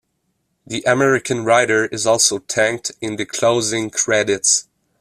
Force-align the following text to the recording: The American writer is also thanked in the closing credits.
The 0.65 0.81
American 0.87 1.43
writer 1.45 1.85
is 1.85 2.07
also 2.07 2.39
thanked 2.39 2.91
in 3.01 3.17
the 3.17 3.25
closing 3.27 3.91
credits. 3.91 4.67